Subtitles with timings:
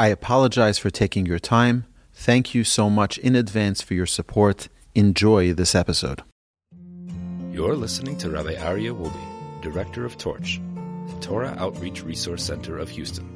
[0.00, 1.84] I apologize for taking your time.
[2.14, 4.70] Thank you so much in advance for your support.
[4.94, 6.22] Enjoy this episode.
[7.52, 10.58] You're listening to Rabbi Aryeh Wolbe, Director of Torch,
[11.06, 13.28] the Torah Outreach Resource Center of Houston.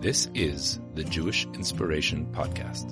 [0.00, 2.90] This is the Jewish Inspiration Podcast.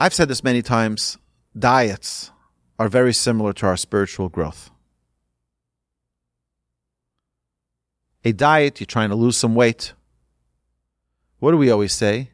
[0.00, 1.16] I've said this many times
[1.56, 2.32] diets
[2.76, 4.72] are very similar to our spiritual growth.
[8.24, 9.94] a diet, you're trying to lose some weight.
[11.42, 12.30] What do we always say?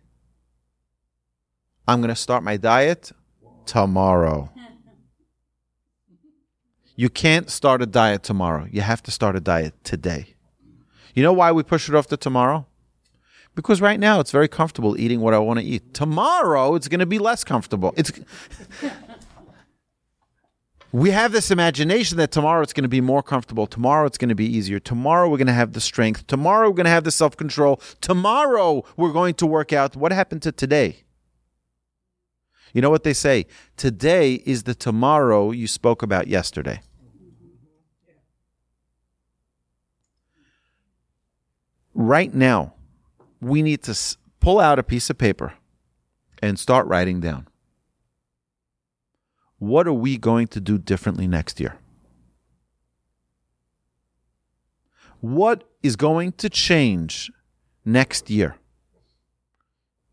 [1.87, 3.11] I'm going to start my diet
[3.65, 4.51] tomorrow.
[6.95, 8.67] You can't start a diet tomorrow.
[8.73, 10.35] You have to start a diet today.
[11.15, 12.67] You know why we push it off to tomorrow?
[13.55, 15.95] Because right now it's very comfortable eating what I want to eat.
[15.95, 17.95] Tomorrow it's going to be less comfortable.
[17.97, 18.11] It's
[20.91, 23.67] we have this imagination that tomorrow it's going to be more comfortable.
[23.67, 24.79] Tomorrow it's going to be easier.
[24.79, 26.27] Tomorrow we're going to have the strength.
[26.27, 27.81] Tomorrow we're going to have the self control.
[28.01, 29.97] Tomorrow we're going to work out.
[29.97, 31.05] What happened to today?
[32.73, 33.47] You know what they say?
[33.77, 36.81] Today is the tomorrow you spoke about yesterday.
[41.95, 42.75] Right now,
[43.41, 43.99] we need to
[44.41, 45.55] pull out a piece of paper
[46.41, 47.49] and start writing down
[49.59, 51.77] what are we going to do differently next year?
[55.21, 57.31] What is going to change
[57.85, 58.57] next year?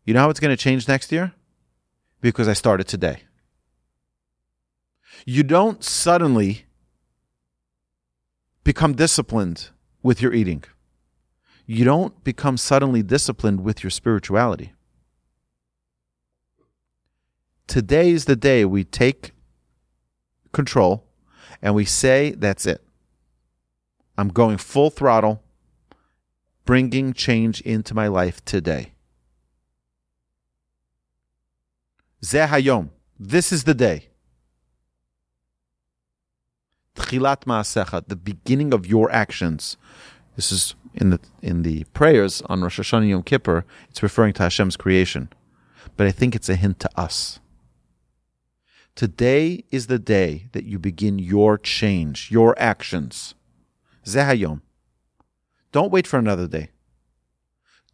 [0.04, 1.32] You know how it's going to change next year?
[2.20, 3.22] Because I started today.
[5.24, 6.66] You don't suddenly
[8.64, 9.70] become disciplined
[10.02, 10.64] with your eating.
[11.66, 14.72] You don't become suddenly disciplined with your spirituality.
[17.66, 19.32] Today is the day we take
[20.52, 21.04] control
[21.62, 22.82] and we say, that's it.
[24.18, 25.42] I'm going full throttle,
[26.64, 28.92] bringing change into my life today.
[32.22, 32.90] Zehayom.
[33.18, 34.08] This is the day.
[36.96, 39.76] Tchilat Maasecha, the beginning of your actions.
[40.34, 43.64] This is in the in the prayers on Rosh Hashanah Yom Kippur.
[43.90, 45.28] It's referring to Hashem's creation,
[45.96, 47.38] but I think it's a hint to us.
[48.96, 53.34] Today is the day that you begin your change, your actions.
[54.06, 54.62] Zehayom.
[55.70, 56.70] Don't wait for another day.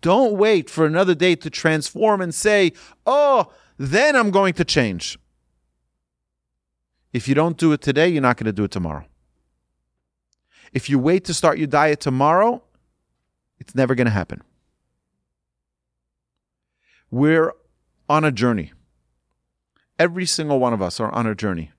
[0.01, 2.73] Don't wait for another day to transform and say,
[3.05, 5.19] oh, then I'm going to change.
[7.13, 9.05] If you don't do it today, you're not going to do it tomorrow.
[10.73, 12.63] If you wait to start your diet tomorrow,
[13.59, 14.43] it's never going to happen.
[17.11, 17.53] We're
[18.09, 18.73] on a journey.
[20.03, 21.71] Every single one of us are on a journey.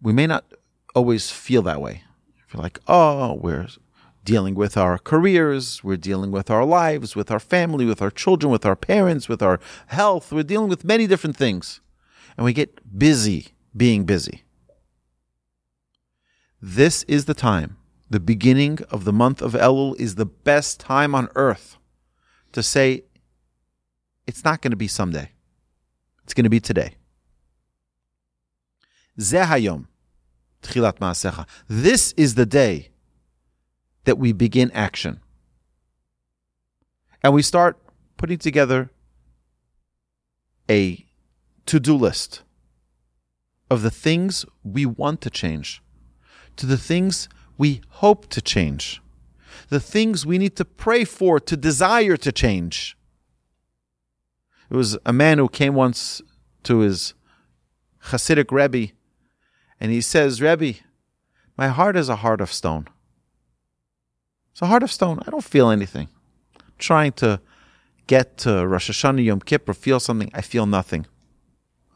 [0.00, 0.46] We may not
[0.94, 2.04] always feel that way.
[2.46, 3.68] Feel like, oh, we're
[4.24, 8.50] dealing with our careers, we're dealing with our lives, with our family, with our children,
[8.50, 10.32] with our parents, with our health.
[10.32, 11.82] We're dealing with many different things.
[12.38, 14.44] And we get busy being busy.
[16.62, 17.76] This is the time.
[18.08, 21.76] The beginning of the month of Elul is the best time on earth
[22.52, 23.04] to say,
[24.26, 25.32] it's not going to be someday.
[26.28, 26.96] It's going to be today.
[29.18, 29.86] Zehayom,
[30.62, 31.46] Tchilat Maasecha.
[31.68, 32.90] This is the day
[34.04, 35.20] that we begin action.
[37.24, 37.78] And we start
[38.18, 38.90] putting together
[40.68, 41.06] a
[41.64, 42.42] to do list
[43.70, 45.82] of the things we want to change,
[46.56, 49.00] to the things we hope to change,
[49.70, 52.97] the things we need to pray for, to desire to change.
[54.70, 56.20] It was a man who came once
[56.64, 57.14] to his
[58.06, 58.92] Hasidic Rebbe,
[59.80, 60.78] and he says, Rebbe,
[61.56, 62.88] my heart is a heart of stone.
[64.52, 65.20] It's a heart of stone.
[65.26, 66.08] I don't feel anything.
[66.60, 67.40] I'm trying to
[68.06, 70.30] get to Rosh Hashanah, Yom Kippur, feel something.
[70.34, 71.06] I feel nothing.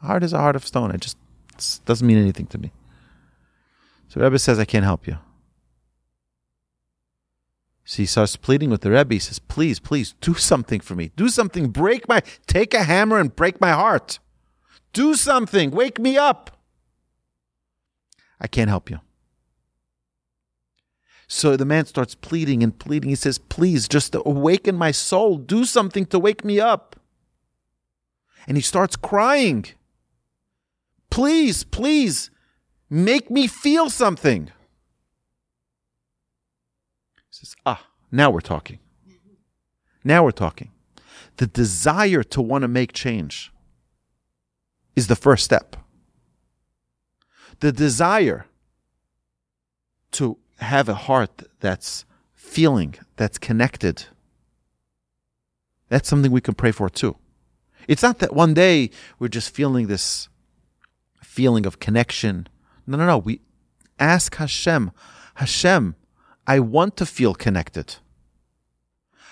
[0.01, 0.91] Heart is a heart of stone.
[0.91, 1.17] It just
[1.85, 2.71] doesn't mean anything to me.
[4.07, 5.17] So Rebbe says, I can't help you.
[7.85, 9.15] So he starts pleading with the Rebbe.
[9.15, 11.11] He says, Please, please, do something for me.
[11.15, 11.69] Do something.
[11.69, 14.19] Break my, take a hammer and break my heart.
[14.93, 15.71] Do something.
[15.71, 16.57] Wake me up.
[18.39, 18.99] I can't help you.
[21.27, 23.09] So the man starts pleading and pleading.
[23.09, 25.37] He says, Please, just awaken my soul.
[25.37, 26.95] Do something to wake me up.
[28.47, 29.65] And he starts crying.
[31.09, 32.29] Please, please,
[32.89, 34.51] make me feel something.
[37.43, 38.79] Says, Ah, now we're talking.
[40.03, 40.71] Now we're talking.
[41.37, 43.51] The desire to want to make change
[44.95, 45.75] is the first step.
[47.59, 48.45] The desire
[50.11, 54.05] to have a heart that's feeling, that's connected,
[55.89, 57.17] that's something we can pray for too.
[57.87, 60.29] It's not that one day we're just feeling this
[61.21, 62.47] feeling of connection.
[62.87, 63.17] No, no, no.
[63.17, 63.41] We
[63.99, 64.91] ask Hashem,
[65.35, 65.95] Hashem,
[66.45, 67.95] I want to feel connected.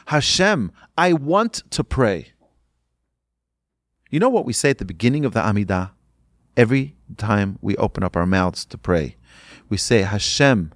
[0.07, 2.33] Hashem, I want to pray.
[4.09, 5.91] You know what we say at the beginning of the Amidah?
[6.57, 9.15] Every time we open up our mouths to pray,
[9.69, 10.73] we say, Hashem,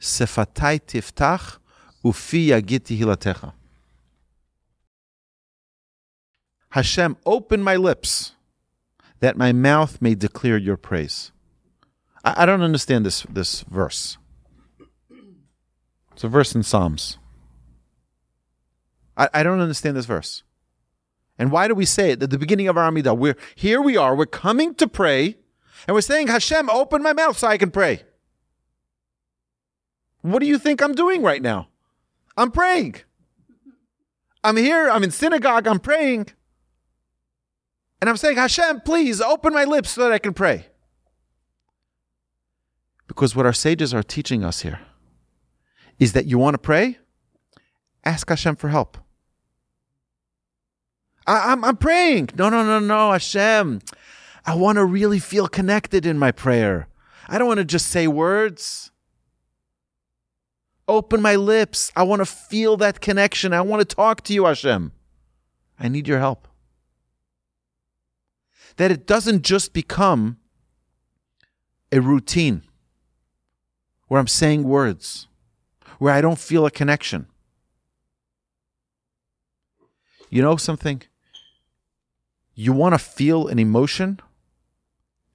[0.00, 1.58] sefatai tiftach,
[2.02, 3.52] ufi yagid tehilatecha.
[6.70, 8.32] Hashem, open my lips
[9.20, 11.32] that my mouth may declare your praise.
[12.24, 14.16] I, I don't understand this, this verse.
[16.18, 17.16] It's a verse in Psalms.
[19.16, 20.42] I, I don't understand this verse.
[21.38, 23.16] And why do we say it at the beginning of our Amidah?
[23.16, 25.36] We're here we are, we're coming to pray,
[25.86, 28.02] and we're saying, Hashem, open my mouth so I can pray.
[30.22, 31.68] What do you think I'm doing right now?
[32.36, 32.96] I'm praying.
[34.42, 36.30] I'm here, I'm in synagogue, I'm praying.
[38.00, 40.66] And I'm saying, Hashem, please open my lips so that I can pray.
[43.06, 44.80] Because what our sages are teaching us here
[45.98, 46.98] is that you want to pray,
[48.04, 48.98] ask Hashem for help.
[51.26, 52.30] I, am I'm, I'm praying.
[52.36, 53.80] No, no, no, no, Hashem.
[54.46, 56.88] I want to really feel connected in my prayer.
[57.28, 58.90] I don't want to just say words.
[60.86, 61.92] Open my lips.
[61.94, 63.52] I want to feel that connection.
[63.52, 64.92] I want to talk to you, Hashem.
[65.78, 66.48] I need your help
[68.78, 70.38] that it doesn't just become
[71.92, 72.62] a routine
[74.06, 75.27] where I'm saying words,
[75.98, 77.26] where I don't feel a connection.
[80.30, 81.02] You know something?
[82.54, 84.20] You want to feel an emotion?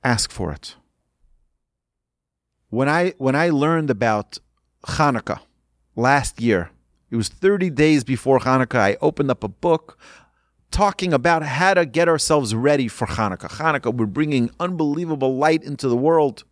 [0.03, 0.75] Ask for it.
[2.69, 4.39] When I when I learned about
[4.85, 5.39] Hanukkah
[5.95, 6.71] last year,
[7.09, 9.97] it was 30 days before Hanukkah, I opened up a book
[10.71, 13.51] talking about how to get ourselves ready for Hanukkah.
[13.51, 16.43] Hanukkah, we're bringing unbelievable light into the world.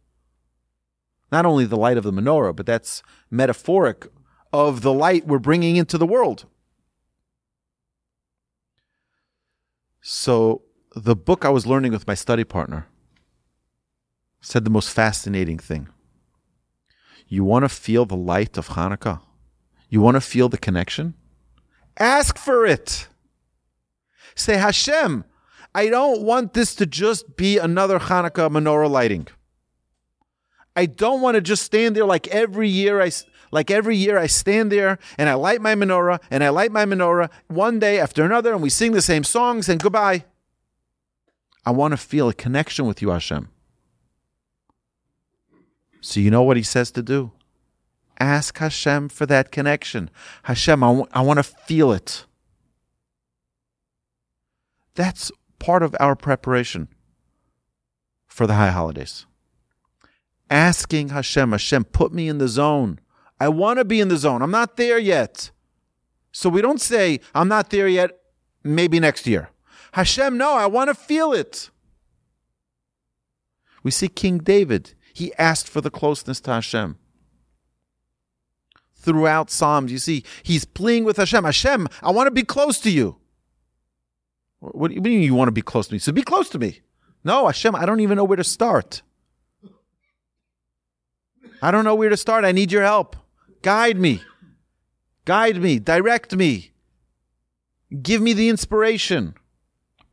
[1.31, 4.07] Not only the light of the menorah, but that's metaphoric
[4.51, 6.45] of the light we're bringing into the world.
[10.01, 10.63] So,
[10.95, 12.87] the book I was learning with my study partner
[14.41, 15.87] said the most fascinating thing.
[17.27, 19.21] You want to feel the light of Hanukkah?
[19.89, 21.13] You want to feel the connection?
[21.97, 23.07] Ask for it.
[24.35, 25.23] Say, Hashem,
[25.73, 29.27] I don't want this to just be another Hanukkah menorah lighting.
[30.75, 33.11] I don't want to just stand there like every year I
[33.51, 36.85] like every year I stand there and I light my menorah and I light my
[36.85, 40.25] menorah one day after another and we sing the same songs and goodbye.
[41.65, 43.49] I want to feel a connection with you, Hashem.
[45.99, 47.31] So you know what he says to do?
[48.19, 50.09] Ask Hashem for that connection.
[50.43, 52.25] Hashem, I, w- I want to feel it.
[54.95, 56.87] That's part of our preparation
[58.27, 59.25] for the high holidays.
[60.51, 62.99] Asking Hashem, Hashem, put me in the zone.
[63.39, 64.41] I want to be in the zone.
[64.41, 65.49] I'm not there yet.
[66.33, 68.11] So we don't say, I'm not there yet,
[68.61, 69.49] maybe next year.
[69.93, 71.69] Hashem, no, I want to feel it.
[73.81, 76.97] We see King David, he asked for the closeness to Hashem.
[78.93, 82.91] Throughout Psalms, you see, he's pleading with Hashem, Hashem, I want to be close to
[82.91, 83.17] you.
[84.59, 85.99] What do you mean you want to be close to me?
[85.99, 86.81] So be close to me.
[87.23, 89.01] No, Hashem, I don't even know where to start.
[91.61, 92.45] I don't know where to start.
[92.45, 93.15] I need your help.
[93.61, 94.21] Guide me.
[95.25, 95.79] Guide me.
[95.79, 96.71] Direct me.
[98.01, 99.35] Give me the inspiration.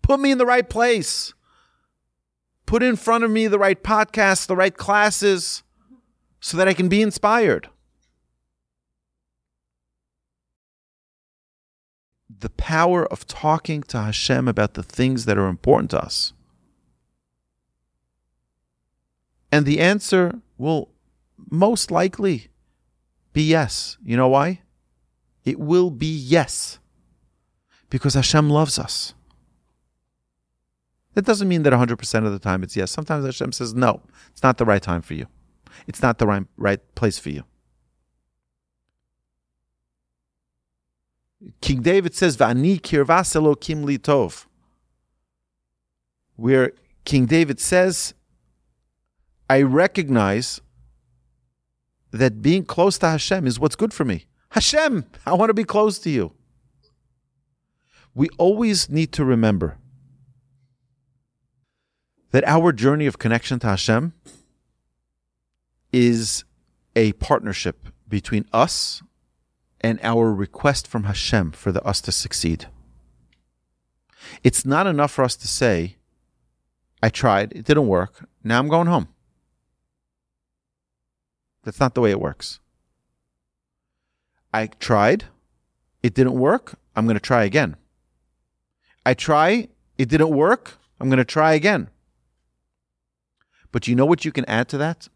[0.03, 1.33] Put me in the right place.
[2.67, 5.63] Put in front of me the right podcasts, the right classes,
[6.41, 7.69] so that I can be inspired.
[12.41, 16.33] the power of talking to Hashem about the things that are important to us?
[19.51, 20.91] And the answer will
[21.51, 22.49] most likely
[23.33, 23.97] be yes.
[24.05, 24.63] You know why?
[25.45, 26.79] It will be yes.
[27.91, 29.15] Because Hashem loves us.
[31.15, 32.91] That doesn't mean that 100% of the time it's yes.
[32.91, 35.27] Sometimes Hashem says, no, it's not the right time for you.
[35.87, 37.45] It's not the right, right place for you.
[41.61, 44.47] King David says, Va'ani kirvas Elokim li tov.
[46.37, 46.73] Where
[47.05, 48.15] King David says,
[49.49, 50.61] I recognize
[52.11, 54.27] that being close to Hashem is what's good for me.
[54.51, 56.33] Hashem, I want to be close to you.
[58.15, 59.77] We always need to remember
[62.31, 64.13] that our journey of connection to Hashem
[65.93, 66.45] is
[66.97, 69.03] a partnership between us
[69.81, 72.67] and our request from Hashem for the, us to succeed.
[74.43, 75.97] It's not enough for us to say,
[77.03, 79.09] I tried, it didn't work, now I'm going home.
[81.69, 82.61] That's not the way it works.
[84.55, 85.27] I tried,
[86.03, 87.77] it didn't work, I'm going to try again.
[89.05, 91.91] I try, it didn't work, I'm going to try again.
[93.71, 95.09] But you know what you can add to that?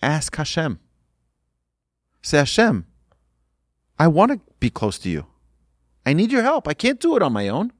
[0.00, 0.78] Ask Hashem.
[2.22, 2.86] Say, Hashem,
[3.98, 5.26] I want to be close to you.
[6.06, 6.68] I need your help.
[6.68, 7.72] I can't do it on my own.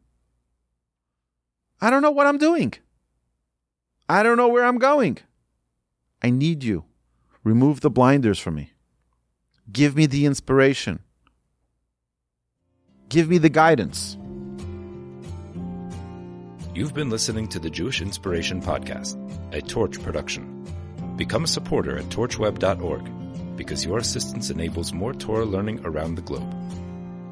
[1.81, 2.75] I don't know what I'm doing.
[4.09, 5.19] I don't know where I'm going.
[6.21, 6.88] I need you.
[7.45, 8.73] Remove the blinders from me.
[9.71, 11.01] Give me the inspiration.
[13.09, 14.17] Give me the guidance.
[16.75, 19.17] You've been listening to the Jewish Inspiration Podcast,
[19.53, 20.65] a Torch production.
[21.17, 26.55] Become a supporter at torchweb.org because your assistance enables more Torah learning around the globe.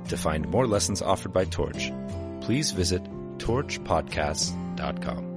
[0.08, 1.92] To find more lessons offered by Torch,
[2.40, 3.02] please visit
[3.38, 5.35] torchpodcasts.com.